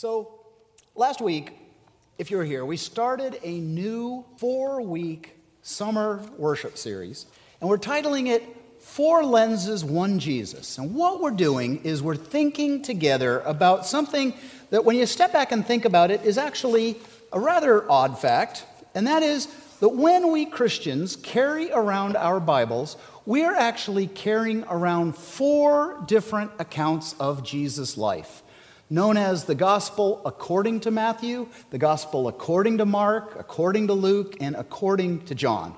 [0.00, 0.30] So,
[0.94, 1.52] last week,
[2.16, 7.26] if you were here, we started a new four week summer worship series,
[7.60, 8.42] and we're titling it
[8.78, 10.78] Four Lenses, One Jesus.
[10.78, 14.32] And what we're doing is we're thinking together about something
[14.70, 16.96] that, when you step back and think about it, is actually
[17.30, 18.64] a rather odd fact,
[18.94, 19.48] and that is
[19.80, 22.96] that when we Christians carry around our Bibles,
[23.26, 28.42] we are actually carrying around four different accounts of Jesus' life
[28.90, 34.36] known as the Gospel according to Matthew, the Gospel according to Mark, according to Luke,
[34.40, 35.76] and according to John.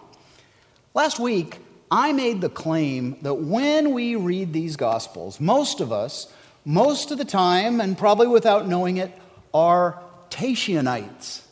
[0.94, 1.58] Last week,
[1.90, 6.32] I made the claim that when we read these Gospels, most of us,
[6.64, 9.12] most of the time, and probably without knowing it,
[9.52, 11.46] are Tatianites.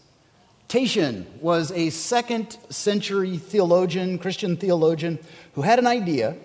[0.68, 5.18] Tatian was a second century theologian, Christian theologian,
[5.54, 6.36] who had an idea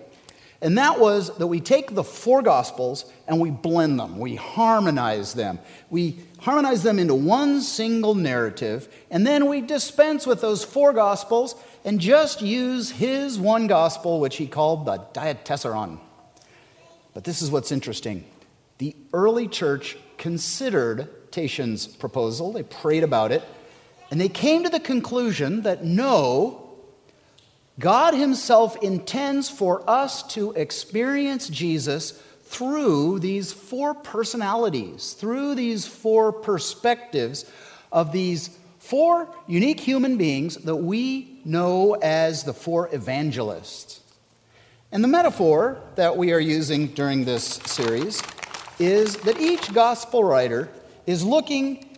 [0.65, 5.35] and that was that we take the four Gospels and we blend them, we harmonize
[5.35, 5.59] them.
[5.91, 11.53] We harmonize them into one single narrative, and then we dispense with those four Gospels
[11.83, 15.99] and just use his one Gospel, which he called the Diatessaron.
[17.13, 18.25] But this is what's interesting.
[18.79, 23.43] The early church considered Tatian's proposal, they prayed about it,
[24.09, 26.64] and they came to the conclusion that no,
[27.79, 32.11] God Himself intends for us to experience Jesus
[32.43, 37.49] through these four personalities, through these four perspectives
[37.91, 43.99] of these four unique human beings that we know as the four evangelists.
[44.91, 48.21] And the metaphor that we are using during this series
[48.79, 50.69] is that each gospel writer
[51.05, 51.97] is looking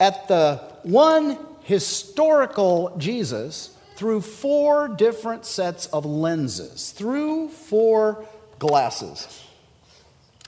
[0.00, 8.24] at the one historical Jesus through four different sets of lenses, through four
[8.60, 9.44] glasses.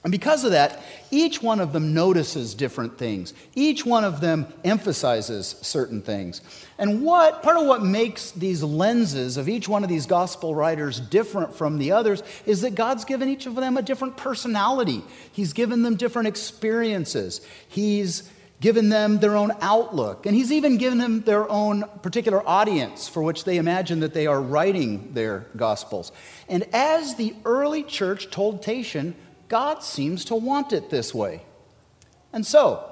[0.05, 3.33] And because of that, each one of them notices different things.
[3.53, 6.41] Each one of them emphasizes certain things.
[6.77, 11.01] And what part of what makes these lenses of each one of these gospel writers
[11.01, 15.03] different from the others is that God's given each of them a different personality.
[15.33, 17.41] He's given them different experiences.
[17.67, 18.23] He's
[18.61, 23.23] given them their own outlook, and he's even given them their own particular audience for
[23.23, 26.11] which they imagine that they are writing their gospels.
[26.47, 29.15] And as the early church told Tatian,
[29.47, 31.41] God seems to want it this way.
[32.31, 32.91] And so,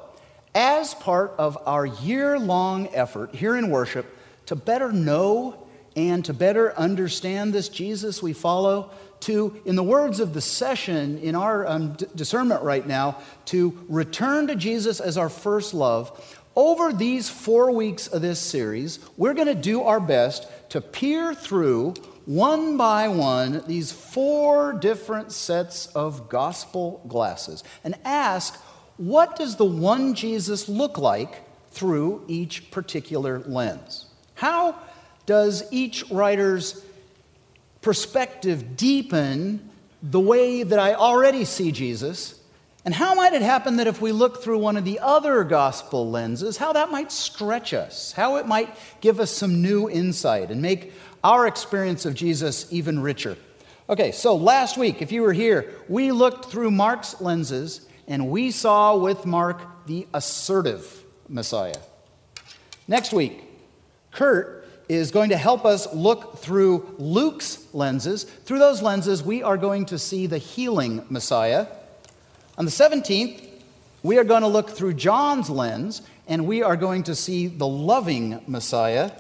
[0.56, 6.34] as part of our year long effort here in worship to better know and to
[6.34, 8.92] better understand this Jesus we follow,
[9.22, 13.78] to, in the words of the session in our um, d- discernment right now, to
[13.90, 16.38] return to Jesus as our first love.
[16.56, 21.34] Over these four weeks of this series, we're going to do our best to peer
[21.34, 21.94] through
[22.26, 28.56] one by one these four different sets of gospel glasses and ask
[28.98, 31.42] what does the one Jesus look like
[31.72, 34.06] through each particular lens?
[34.36, 34.76] How
[35.26, 36.84] does each writer's
[37.82, 39.70] perspective deepen
[40.02, 42.40] the way that I already see Jesus?
[42.86, 46.10] And how might it happen that if we look through one of the other gospel
[46.10, 50.62] lenses, how that might stretch us, how it might give us some new insight and
[50.62, 53.38] make our experience of Jesus even richer?
[53.90, 58.52] Okay, so last week, if you were here, we looked through Mark's lenses and we
[58.52, 61.78] saw with Mark the assertive Messiah.
[62.88, 63.44] Next week,
[64.12, 64.59] Kurt
[64.90, 68.24] is going to help us look through Luke's lenses.
[68.24, 71.68] Through those lenses, we are going to see the healing Messiah.
[72.58, 73.48] On the 17th,
[74.02, 77.68] we are going to look through John's lens, and we are going to see the
[77.68, 79.12] loving Messiah.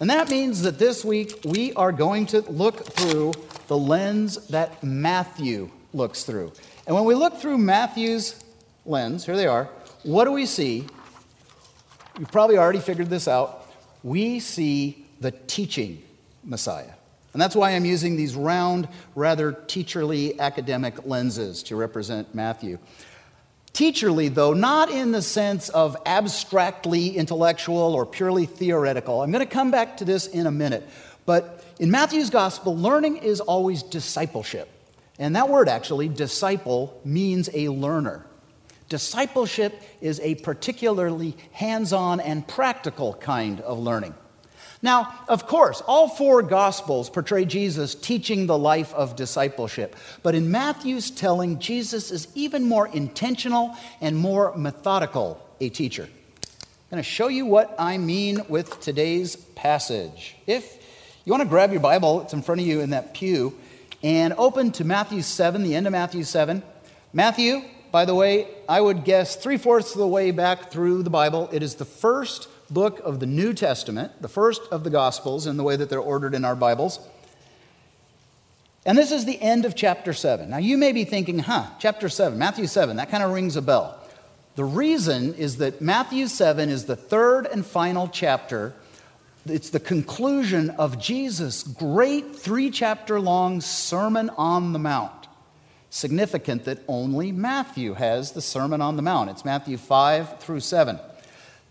[0.00, 3.34] And that means that this week we are going to look through
[3.66, 6.52] the lens that Matthew looks through.
[6.86, 8.42] And when we look through Matthew's
[8.86, 9.68] lens, here they are,
[10.04, 10.86] what do we see?
[12.18, 13.57] You've probably already figured this out
[14.02, 16.02] we see the teaching
[16.44, 16.92] Messiah.
[17.32, 22.78] And that's why I'm using these round, rather teacherly academic lenses to represent Matthew.
[23.74, 29.22] Teacherly, though, not in the sense of abstractly intellectual or purely theoretical.
[29.22, 30.88] I'm going to come back to this in a minute.
[31.26, 34.68] But in Matthew's gospel, learning is always discipleship.
[35.18, 38.24] And that word actually, disciple, means a learner.
[38.88, 44.14] Discipleship is a particularly hands on and practical kind of learning.
[44.80, 49.96] Now, of course, all four Gospels portray Jesus teaching the life of discipleship.
[50.22, 56.04] But in Matthew's telling, Jesus is even more intentional and more methodical a teacher.
[56.04, 60.36] I'm going to show you what I mean with today's passage.
[60.46, 60.78] If
[61.24, 63.58] you want to grab your Bible, it's in front of you in that pew,
[64.02, 66.62] and open to Matthew 7, the end of Matthew 7.
[67.12, 71.10] Matthew by the way, I would guess three fourths of the way back through the
[71.10, 71.48] Bible.
[71.52, 75.56] It is the first book of the New Testament, the first of the Gospels in
[75.56, 77.00] the way that they're ordered in our Bibles.
[78.84, 80.50] And this is the end of chapter 7.
[80.50, 83.62] Now, you may be thinking, huh, chapter 7, Matthew 7, that kind of rings a
[83.62, 83.98] bell.
[84.54, 88.74] The reason is that Matthew 7 is the third and final chapter.
[89.46, 95.17] It's the conclusion of Jesus' great three chapter long Sermon on the Mount.
[95.90, 99.30] Significant that only Matthew has the Sermon on the Mount.
[99.30, 101.00] It's Matthew 5 through 7.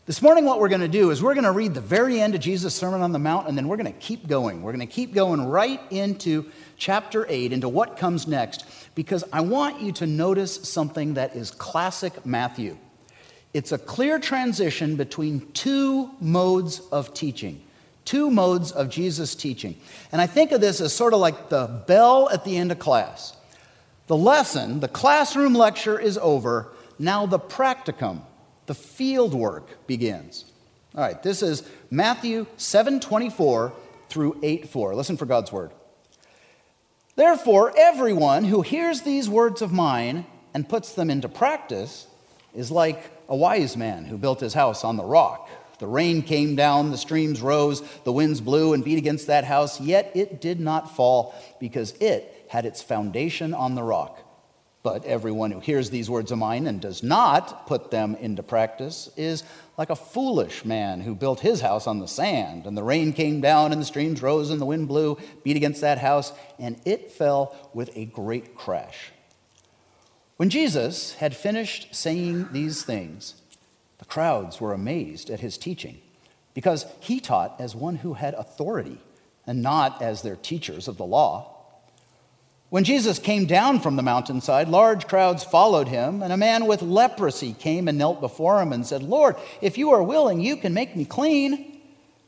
[0.08, 2.34] This morning, what we're going to do is we're going to read the very end
[2.34, 4.64] of Jesus' Sermon on the Mount, and then we're going to keep going.
[4.64, 8.66] We're going to keep going right into chapter 8, into what comes next,
[8.96, 12.76] because I want you to notice something that is classic Matthew.
[13.54, 17.62] It's a clear transition between two modes of teaching,
[18.04, 19.80] two modes of Jesus' teaching.
[20.12, 22.80] And I think of this as sort of like the bell at the end of
[22.80, 23.37] class.
[24.08, 26.70] The lesson, the classroom lecture is over.
[26.98, 28.22] Now the practicum,
[28.66, 30.46] the field work begins.
[30.96, 33.74] All right, this is Matthew 7:24
[34.10, 34.96] through 8:4.
[34.96, 35.72] Listen for God's word.
[37.18, 42.08] Therefore, everyone who hears these words of mine and puts them into practice
[42.56, 45.50] is like a wise man who built his house on the rock.
[45.80, 49.82] The rain came down, the streams rose, the winds blew and beat against that house,
[49.82, 54.24] yet it did not fall because it had its foundation on the rock.
[54.84, 59.10] But everyone who hears these words of mine and does not put them into practice
[59.18, 59.44] is
[59.78, 62.66] like a foolish man who built his house on the sand.
[62.66, 65.82] And the rain came down, and the streams rose, and the wind blew, beat against
[65.82, 69.12] that house, and it fell with a great crash.
[70.38, 73.42] When Jesus had finished saying these things,
[73.98, 76.00] the crowds were amazed at his teaching,
[76.54, 79.00] because he taught as one who had authority
[79.46, 81.57] and not as their teachers of the law.
[82.70, 86.82] When Jesus came down from the mountainside, large crowds followed him, and a man with
[86.82, 90.74] leprosy came and knelt before him and said, Lord, if you are willing, you can
[90.74, 91.80] make me clean.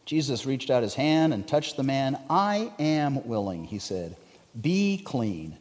[0.06, 2.18] Jesus reached out his hand and touched the man.
[2.30, 4.16] I am willing, he said.
[4.60, 5.58] Be clean.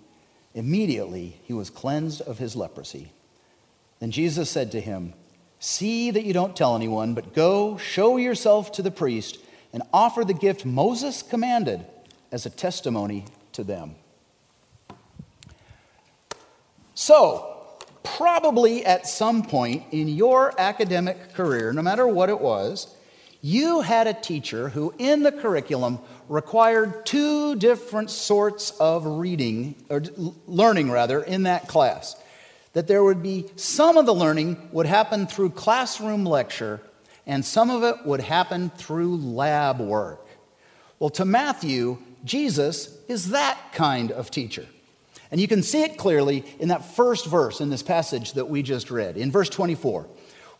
[0.54, 3.10] Immediately he was cleansed of his leprosy.
[3.98, 5.12] Then Jesus said to him,
[5.58, 9.38] See that you don't tell anyone, but go, show yourself to the priest,
[9.72, 11.84] and offer the gift Moses commanded
[12.30, 13.96] as a testimony to them.
[17.00, 17.56] So,
[18.02, 22.92] probably at some point in your academic career, no matter what it was,
[23.40, 30.02] you had a teacher who, in the curriculum, required two different sorts of reading, or
[30.48, 32.16] learning rather, in that class.
[32.72, 36.80] That there would be some of the learning would happen through classroom lecture,
[37.28, 40.26] and some of it would happen through lab work.
[40.98, 44.66] Well, to Matthew, Jesus is that kind of teacher.
[45.30, 48.62] And you can see it clearly in that first verse in this passage that we
[48.62, 50.06] just read, in verse 24,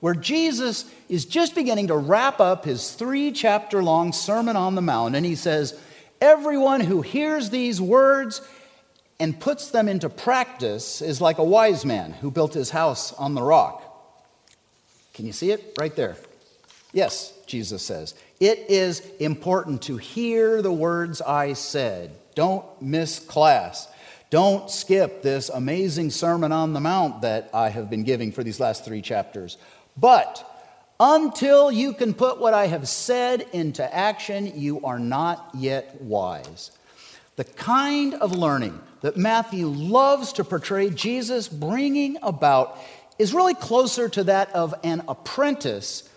[0.01, 4.83] where Jesus is just beginning to wrap up his three chapter long Sermon on the
[4.83, 5.17] Mount.
[5.17, 5.79] And he says,
[6.21, 8.43] Everyone who hears these words
[9.21, 13.35] and puts them into practice is like a wise man who built his house on
[13.35, 13.85] the rock.
[15.15, 15.75] Can you see it?
[15.79, 16.17] Right there.
[16.93, 18.15] Yes, Jesus says.
[18.41, 22.13] It is important to hear the words I said.
[22.35, 23.89] Don't miss class.
[24.31, 28.61] Don't skip this amazing Sermon on the Mount that I have been giving for these
[28.61, 29.57] last three chapters.
[29.97, 30.45] But
[31.01, 36.73] until you can put what I have said into action, you are not yet wise.
[37.37, 42.79] The kind of learning that Matthew loves to portray Jesus bringing about
[43.19, 46.09] is really closer to that of an apprentice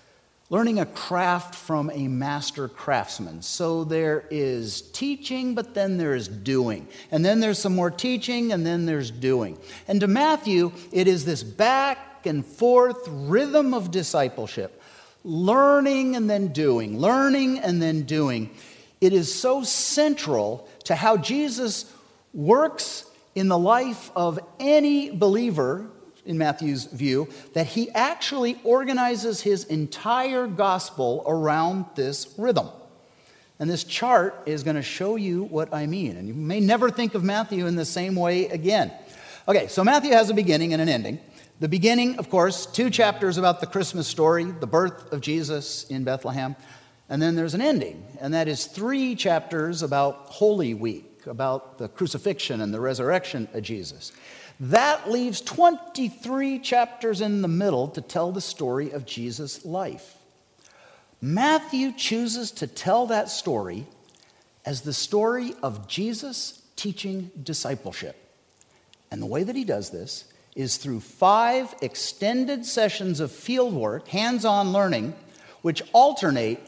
[0.52, 3.42] learning a craft from a master craftsman.
[3.42, 6.90] So there is teaching, but then there's doing.
[7.10, 9.58] And then there's some more teaching, and then there's doing.
[9.88, 14.78] And to Matthew, it is this back and forth rhythm of discipleship
[15.24, 18.50] learning and then doing, learning and then doing.
[19.00, 21.92] It is so central to how Jesus
[22.34, 23.06] works
[23.36, 25.88] in the life of any believer
[26.26, 32.70] in Matthew's view, that he actually organizes his entire gospel around this rhythm.
[33.60, 36.18] And this chart is going to show you what I mean.
[36.18, 38.92] And you may never think of Matthew in the same way again.
[39.48, 41.20] Okay, so Matthew has a beginning and an ending.
[41.60, 46.04] The beginning, of course, two chapters about the Christmas story, the birth of Jesus in
[46.04, 46.56] Bethlehem.
[47.08, 51.90] And then there's an ending, and that is three chapters about Holy Week, about the
[51.90, 54.12] crucifixion and the resurrection of Jesus.
[54.62, 60.18] That leaves 23 chapters in the middle to tell the story of Jesus' life.
[61.20, 63.88] Matthew chooses to tell that story
[64.64, 68.16] as the story of Jesus teaching discipleship.
[69.10, 70.26] And the way that he does this
[70.56, 75.16] is through five extended sessions of fieldwork, hands on learning,
[75.64, 76.60] which alternate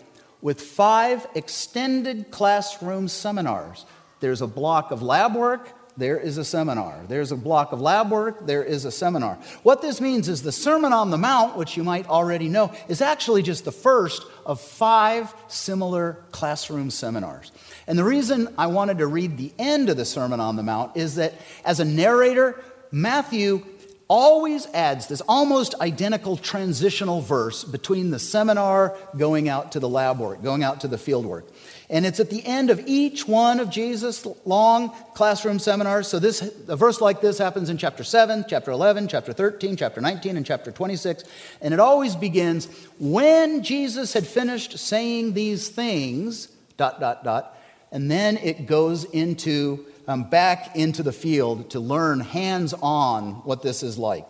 [0.42, 3.86] with five extended classroom seminars.
[4.20, 7.00] There's a block of lab work, there is a seminar.
[7.08, 9.38] There's a block of lab work, there is a seminar.
[9.64, 13.02] What this means is the Sermon on the Mount, which you might already know, is
[13.02, 17.52] actually just the first of five similar classroom seminars.
[17.88, 20.98] And the reason I wanted to read the end of the Sermon on the Mount
[20.98, 21.34] is that
[21.64, 23.64] as a narrator, Matthew
[24.08, 30.20] always adds this almost identical transitional verse between the seminar going out to the lab
[30.20, 31.48] work, going out to the field work.
[31.90, 36.08] And it's at the end of each one of Jesus' long classroom seminars.
[36.08, 40.02] So this a verse like this happens in chapter 7, chapter 11, chapter 13, chapter
[40.02, 41.24] 19, and chapter 26.
[41.62, 42.68] And it always begins
[43.00, 46.48] when Jesus had finished saying these things,
[46.78, 47.58] dot, dot, dot.
[47.92, 53.62] And then it goes into um, back into the field to learn hands on what
[53.62, 54.28] this is like.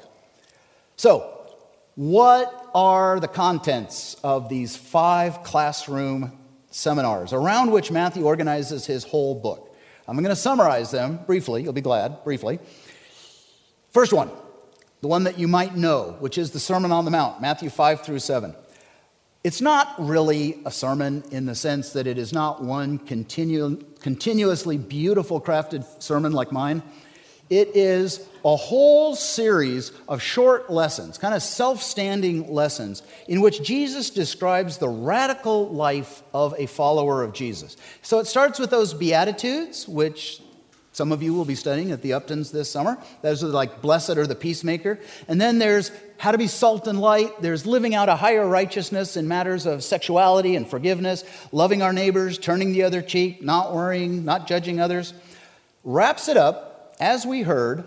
[0.95, 1.29] So,
[1.95, 6.31] what are the contents of these five classroom
[6.73, 9.75] seminars around which Matthew organizes his whole book?
[10.07, 11.63] I'm going to summarize them briefly.
[11.63, 12.59] You'll be glad, briefly.
[13.91, 14.29] First one,
[15.01, 18.01] the one that you might know, which is the Sermon on the Mount, Matthew 5
[18.01, 18.55] through 7.
[19.43, 24.77] It's not really a sermon in the sense that it is not one continu- continuously
[24.77, 26.81] beautiful crafted sermon like mine.
[27.49, 33.63] It is a whole series of short lessons, kind of self standing lessons, in which
[33.63, 37.77] Jesus describes the radical life of a follower of Jesus.
[38.01, 40.41] So it starts with those Beatitudes, which
[40.93, 42.99] some of you will be studying at the Uptons this summer.
[43.23, 44.99] Those are like, blessed are the peacemaker.
[45.27, 47.41] And then there's how to be salt and light.
[47.41, 52.37] There's living out a higher righteousness in matters of sexuality and forgiveness, loving our neighbors,
[52.37, 55.15] turning the other cheek, not worrying, not judging others.
[55.83, 57.85] Wraps it up, as we heard,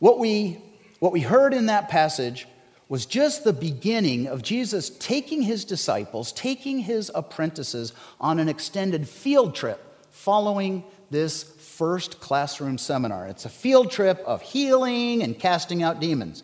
[0.00, 0.60] what we,
[0.98, 2.48] what we heard in that passage
[2.88, 9.08] was just the beginning of Jesus taking his disciples, taking his apprentices on an extended
[9.08, 9.80] field trip
[10.10, 13.26] following this first classroom seminar.
[13.28, 16.42] It's a field trip of healing and casting out demons.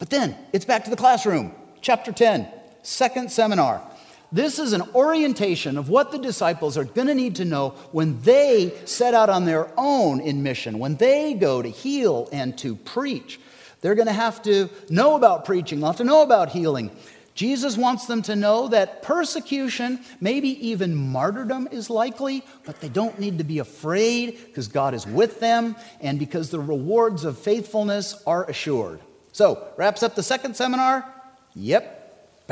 [0.00, 2.48] But then it's back to the classroom, chapter 10,
[2.82, 3.88] second seminar.
[4.32, 8.20] This is an orientation of what the disciples are going to need to know when
[8.22, 12.74] they set out on their own in mission, when they go to heal and to
[12.74, 13.38] preach.
[13.82, 16.90] They're going to have to know about preaching, they'll have to know about healing.
[17.34, 23.18] Jesus wants them to know that persecution, maybe even martyrdom, is likely, but they don't
[23.18, 28.22] need to be afraid because God is with them and because the rewards of faithfulness
[28.26, 29.00] are assured.
[29.32, 31.10] So, wraps up the second seminar.
[31.54, 32.01] Yep,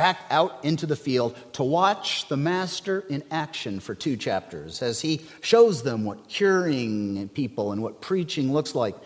[0.00, 4.98] back out into the field to watch the Master in action for two chapters as
[4.98, 8.96] he shows them what curing people and what preaching looks like.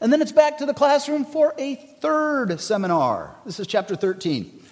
[0.00, 3.34] And then it's back to the classroom for a third seminar.
[3.44, 4.63] This is chapter 13.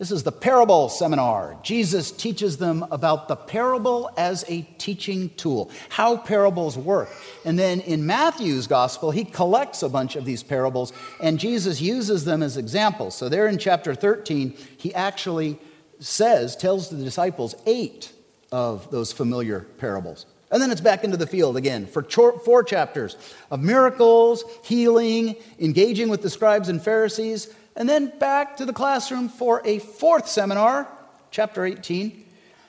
[0.00, 1.58] This is the parable seminar.
[1.62, 7.10] Jesus teaches them about the parable as a teaching tool, how parables work.
[7.44, 12.24] And then in Matthew's gospel, he collects a bunch of these parables and Jesus uses
[12.24, 13.14] them as examples.
[13.14, 15.58] So there in chapter 13, he actually
[15.98, 18.10] says, tells the disciples eight
[18.50, 20.24] of those familiar parables.
[20.50, 23.18] And then it's back into the field again for four chapters
[23.50, 29.30] of miracles, healing, engaging with the scribes and Pharisees, and then back to the classroom
[29.30, 30.86] for a fourth seminar,
[31.30, 32.26] chapter 18.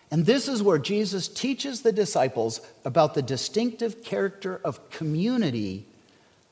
[0.09, 5.85] And this is where Jesus teaches the disciples about the distinctive character of community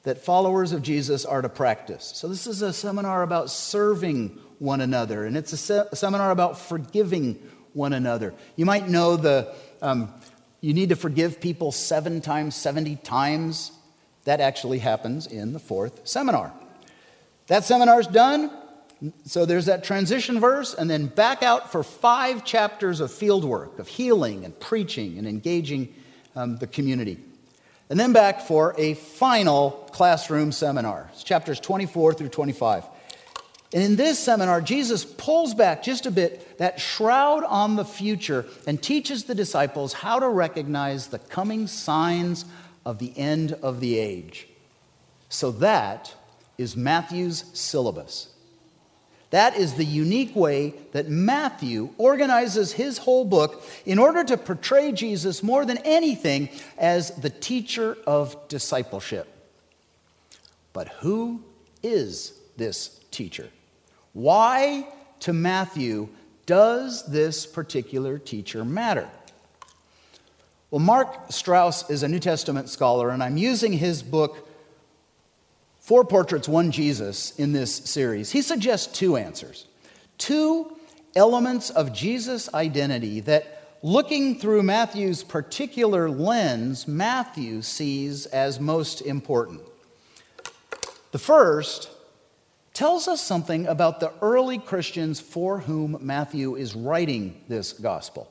[0.03, 2.11] that followers of Jesus are to practice.
[2.15, 6.29] So, this is a seminar about serving one another, and it's a, se- a seminar
[6.29, 7.35] about forgiving
[7.71, 8.33] one another.
[8.57, 10.13] You might know the um,
[10.59, 13.71] you need to forgive people seven times, 70 times.
[14.25, 16.51] That actually happens in the fourth seminar.
[17.49, 18.51] That seminar's done.
[19.25, 23.79] So there's that transition verse, and then back out for five chapters of field work,
[23.79, 25.93] of healing and preaching and engaging
[26.35, 27.17] um, the community.
[27.89, 31.09] And then back for a final classroom seminar.
[31.13, 32.83] It's chapters 24 through 25.
[33.73, 38.45] And in this seminar, Jesus pulls back just a bit that shroud on the future
[38.67, 42.45] and teaches the disciples how to recognize the coming signs
[42.85, 44.47] of the end of the age.
[45.29, 46.13] So that
[46.59, 48.27] is Matthew's syllabus.
[49.29, 54.91] That is the unique way that Matthew organizes his whole book in order to portray
[54.91, 59.27] Jesus more than anything as the teacher of discipleship.
[60.73, 61.43] But who
[61.81, 63.49] is this teacher?
[64.11, 64.85] Why
[65.21, 66.09] to Matthew
[66.45, 69.07] does this particular teacher matter?
[70.71, 74.48] Well, Mark Strauss is a New Testament scholar, and I'm using his book
[75.89, 79.65] Four Portraits, One Jesus in this series, he suggests two answers.
[80.19, 80.77] Two
[81.15, 89.62] elements of Jesus' identity that, looking through Matthew's particular lens, Matthew sees as most important.
[91.12, 91.89] The first
[92.75, 98.29] tells us something about the early Christians for whom Matthew is writing this gospel.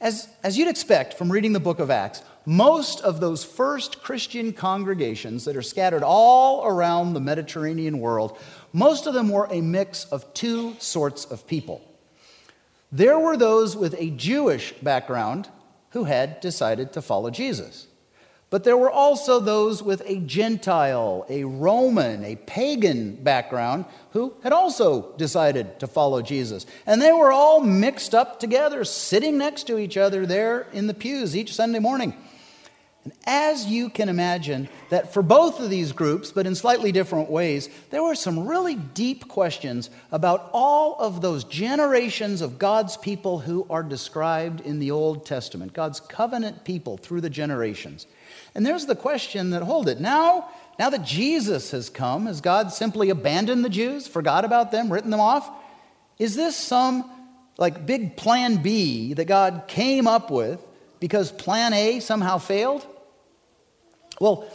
[0.00, 4.52] As, as you'd expect from reading the book of Acts, most of those first Christian
[4.52, 8.38] congregations that are scattered all around the Mediterranean world,
[8.72, 11.82] most of them were a mix of two sorts of people.
[12.92, 15.48] There were those with a Jewish background
[15.90, 17.87] who had decided to follow Jesus.
[18.50, 24.54] But there were also those with a Gentile, a Roman, a pagan background who had
[24.54, 26.64] also decided to follow Jesus.
[26.86, 30.94] And they were all mixed up together, sitting next to each other there in the
[30.94, 32.14] pews each Sunday morning.
[33.04, 37.30] And as you can imagine, that for both of these groups, but in slightly different
[37.30, 43.38] ways, there were some really deep questions about all of those generations of God's people
[43.38, 48.06] who are described in the Old Testament, God's covenant people through the generations.
[48.54, 50.00] And there's the question that hold it.
[50.00, 54.92] Now, now that Jesus has come, has God simply abandoned the Jews, forgot about them,
[54.92, 55.50] written them off?
[56.18, 57.10] Is this some
[57.56, 60.64] like big plan B that God came up with
[61.00, 62.86] because plan A somehow failed?
[64.20, 64.48] Well,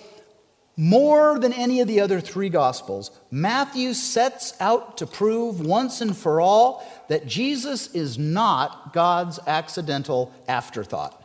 [0.75, 6.17] more than any of the other three Gospels, Matthew sets out to prove once and
[6.17, 11.22] for all that Jesus is not God's accidental afterthought.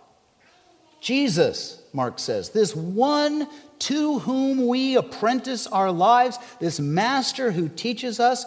[1.00, 3.48] Jesus, Mark says, this one
[3.80, 8.44] to whom we apprentice our lives, this master who teaches us,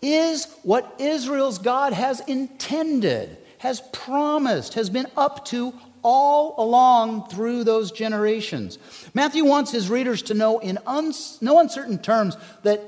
[0.00, 5.72] is what Israel's God has intended, has promised, has been up to
[6.02, 8.78] all along through those generations.
[9.14, 12.80] Matthew wants his readers to know in no uncertain terms that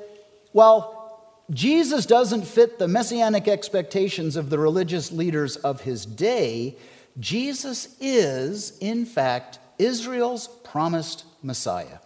[0.52, 0.94] while
[1.50, 6.76] Jesus doesn't fit the messianic expectations of the religious leaders of his day,
[7.18, 11.98] Jesus is, in fact, Israel's promised Messiah.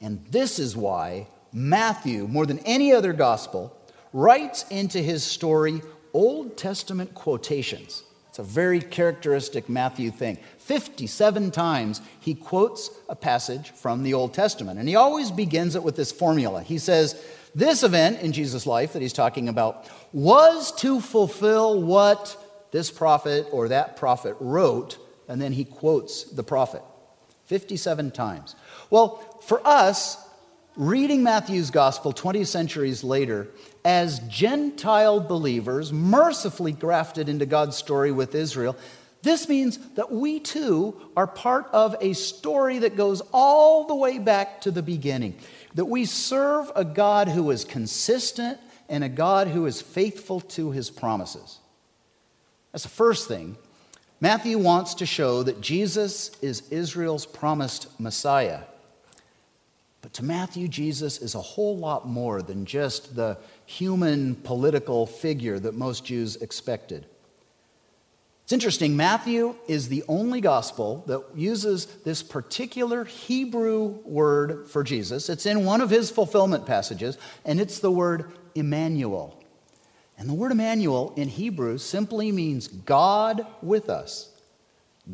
[0.00, 3.76] And this is why Matthew, more than any other gospel,
[4.12, 5.80] writes into his story
[6.12, 8.02] Old Testament quotations.
[8.28, 10.38] It's a very characteristic Matthew thing.
[10.58, 15.82] 57 times he quotes a passage from the Old Testament, and he always begins it
[15.82, 16.62] with this formula.
[16.62, 17.22] He says,
[17.54, 22.41] This event in Jesus' life that he's talking about was to fulfill what
[22.72, 26.82] this prophet or that prophet wrote, and then he quotes the prophet
[27.46, 28.56] 57 times.
[28.90, 30.16] Well, for us,
[30.76, 33.48] reading Matthew's gospel 20 centuries later,
[33.84, 38.76] as Gentile believers, mercifully grafted into God's story with Israel,
[39.22, 44.18] this means that we too are part of a story that goes all the way
[44.18, 45.36] back to the beginning.
[45.74, 48.58] That we serve a God who is consistent
[48.88, 51.60] and a God who is faithful to his promises.
[52.72, 53.56] That's the first thing.
[54.20, 58.60] Matthew wants to show that Jesus is Israel's promised Messiah.
[60.00, 65.58] But to Matthew, Jesus is a whole lot more than just the human political figure
[65.58, 67.06] that most Jews expected.
[68.44, 75.28] It's interesting, Matthew is the only gospel that uses this particular Hebrew word for Jesus.
[75.28, 79.41] It's in one of his fulfillment passages, and it's the word Emmanuel.
[80.18, 84.30] And the word Emmanuel in Hebrew simply means God with us.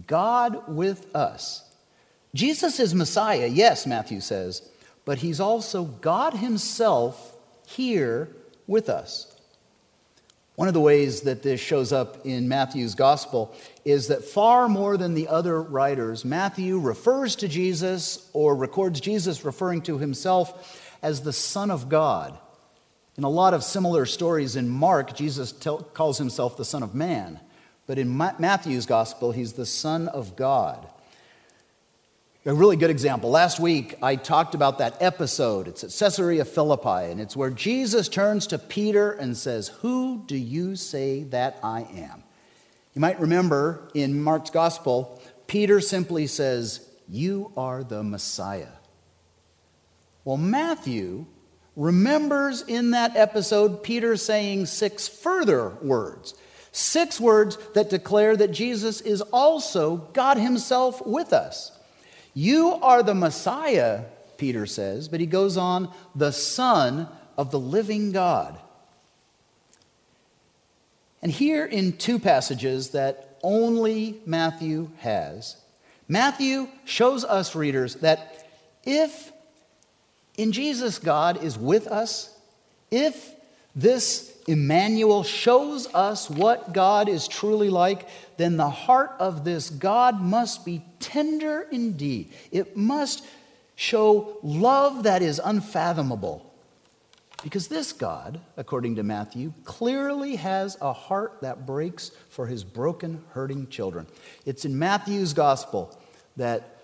[0.07, 1.65] God with us.
[2.35, 4.69] Jesus is Messiah, yes, Matthew says,
[5.05, 7.35] but he's also God himself
[7.67, 8.29] here
[8.67, 9.35] with us.
[10.57, 14.97] One of the ways that this shows up in Matthew's gospel is that far more
[14.97, 21.23] than the other writers, Matthew refers to Jesus or records Jesus referring to himself as
[21.23, 22.37] the Son of God.
[23.19, 26.95] In a lot of similar stories in Mark, Jesus tell, calls himself the Son of
[26.95, 27.41] Man.
[27.89, 30.87] But in Ma- Matthew's gospel, he's the Son of God.
[32.47, 33.29] A really good example.
[33.29, 35.67] Last week, I talked about that episode.
[35.67, 40.37] It's at Caesarea Philippi, and it's where Jesus turns to Peter and says, Who do
[40.37, 42.23] you say that I am?
[42.95, 48.69] You might remember in Mark's gospel, Peter simply says, You are the Messiah.
[50.25, 51.27] Well, Matthew
[51.79, 56.35] remembers in that episode Peter saying six further words.
[56.73, 61.73] Six words that declare that Jesus is also God Himself with us.
[62.35, 64.05] You are the Messiah,
[64.37, 68.59] Peter says, but he goes on, the Son of the living God.
[71.23, 75.57] And here in two passages that only Matthew has,
[76.09, 78.49] Matthew shows us readers that
[78.85, 79.33] if
[80.39, 82.35] in Jesus, God is with us.
[82.91, 83.35] If
[83.77, 90.23] this Emmanuel shows us what God is truly like, then the heart of this God
[90.23, 92.33] must be tender indeed.
[92.51, 93.27] It must
[93.77, 96.45] show love that is unfathomable.
[97.43, 103.23] Because this God, according to Matthew, clearly has a heart that breaks for his broken,
[103.31, 104.07] hurting children.
[104.47, 105.97] It's in Matthew's gospel
[106.37, 106.78] that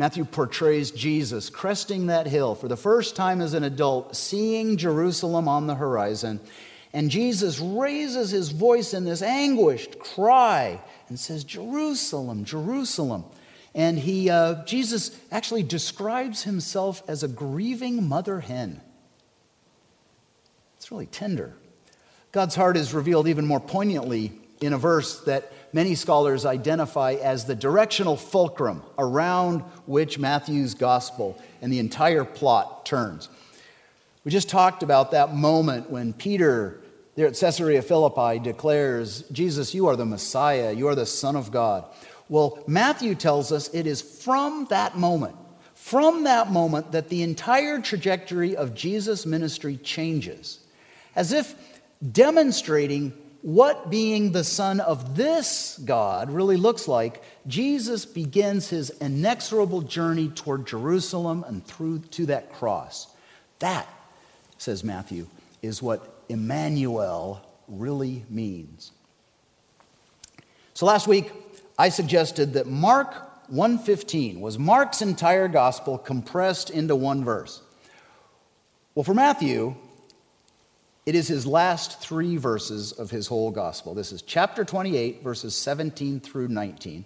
[0.00, 5.46] Matthew portrays Jesus cresting that hill for the first time as an adult, seeing Jerusalem
[5.46, 6.40] on the horizon.
[6.94, 13.26] And Jesus raises his voice in this anguished cry and says, Jerusalem, Jerusalem.
[13.74, 18.80] And he, uh, Jesus actually describes himself as a grieving mother hen.
[20.78, 21.52] It's really tender.
[22.32, 24.32] God's heart is revealed even more poignantly
[24.62, 31.40] in a verse that many scholars identify as the directional fulcrum around which Matthew's gospel
[31.62, 33.28] and the entire plot turns.
[34.24, 36.80] We just talked about that moment when Peter,
[37.14, 41.50] there at Caesarea Philippi, declares, Jesus, you are the Messiah, you are the Son of
[41.50, 41.84] God.
[42.28, 45.36] Well, Matthew tells us it is from that moment,
[45.74, 50.60] from that moment, that the entire trajectory of Jesus' ministry changes,
[51.16, 51.54] as if
[52.12, 59.82] demonstrating what being the Son of this God really looks like, Jesus begins his inexorable
[59.82, 63.06] journey toward Jerusalem and through to that cross.
[63.60, 63.88] That,
[64.58, 65.26] says Matthew,
[65.62, 68.92] is what Emmanuel really means.
[70.74, 71.32] So last week,
[71.78, 73.14] I suggested that Mark
[73.48, 77.62] 115 was Mark's entire gospel compressed into one verse.
[78.94, 79.74] Well, for Matthew,
[81.06, 83.94] it is his last three verses of his whole gospel.
[83.94, 87.04] This is chapter 28, verses 17 through 19.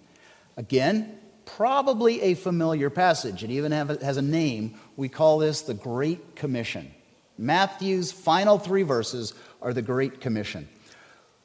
[0.57, 3.43] Again, probably a familiar passage.
[3.43, 4.75] It even has a name.
[4.97, 6.91] We call this the Great Commission.
[7.37, 10.67] Matthew's final three verses are the Great Commission.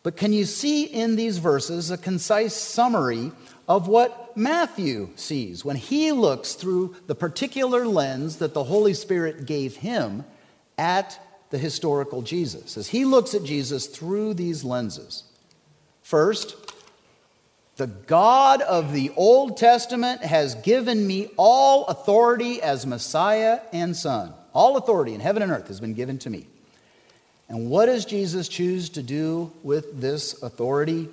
[0.03, 3.33] But can you see in these verses a concise summary
[3.69, 9.47] of what Matthew sees when he looks through the particular lens that the Holy Spirit
[9.47, 10.25] gave him
[10.79, 15.25] at the historical Jesus, as he looks at Jesus through these lenses.
[16.03, 16.57] First,
[17.77, 24.33] the God of the Old Testament has given me all authority as Messiah and Son.
[24.53, 26.47] All authority in heaven and earth has been given to me.
[27.49, 31.09] And what does Jesus choose to do with this authority?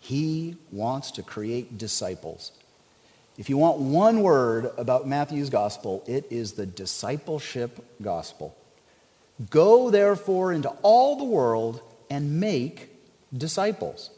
[0.00, 2.52] He wants to create disciples.
[3.38, 8.56] If you want one word about Matthew's gospel, it is the discipleship gospel.
[9.50, 12.90] Go therefore into all the world and make
[13.36, 14.10] disciples.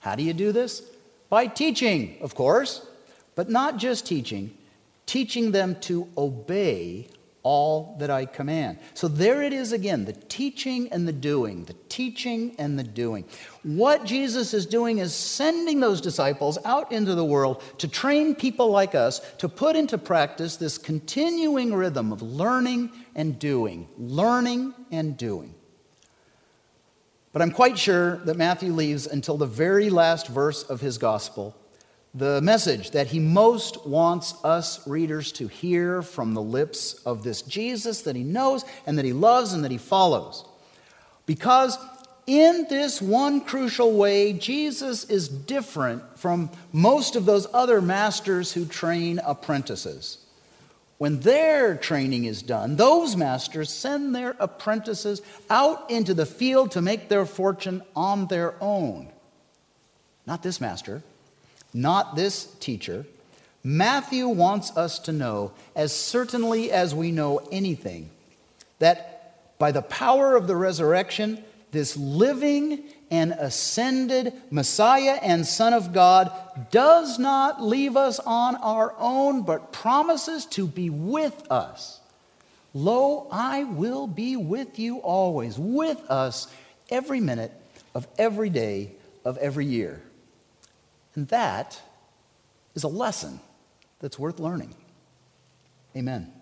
[0.00, 0.82] How do you do this?
[1.28, 2.86] By teaching, of course,
[3.34, 4.56] but not just teaching,
[5.06, 7.08] teaching them to obey
[7.44, 8.78] all that I command.
[8.94, 13.26] So there it is again the teaching and the doing, the teaching and the doing.
[13.62, 18.70] What Jesus is doing is sending those disciples out into the world to train people
[18.70, 25.16] like us to put into practice this continuing rhythm of learning and doing, learning and
[25.16, 25.54] doing.
[27.32, 31.56] But I'm quite sure that Matthew leaves until the very last verse of his gospel
[32.14, 37.42] the message that he most wants us readers to hear from the lips of this
[37.42, 40.44] Jesus that he knows and that he loves and that he follows.
[41.26, 41.76] Because
[42.26, 48.64] in this one crucial way, Jesus is different from most of those other masters who
[48.64, 50.18] train apprentices.
[51.04, 56.80] When their training is done, those masters send their apprentices out into the field to
[56.80, 59.12] make their fortune on their own.
[60.26, 61.02] Not this master
[61.74, 63.04] not this teacher.
[63.62, 68.08] Matthew wants us to know, as certainly as we know anything,
[68.78, 75.92] that by the power of the resurrection, this living and ascended Messiah and Son of
[75.92, 76.32] God
[76.70, 82.00] does not leave us on our own, but promises to be with us.
[82.72, 86.48] Lo, I will be with you always, with us
[86.90, 87.52] every minute
[87.94, 88.92] of every day
[89.24, 90.02] of every year.
[91.14, 91.80] And that
[92.74, 93.38] is a lesson
[94.00, 94.74] that's worth learning.
[95.96, 96.32] Amen.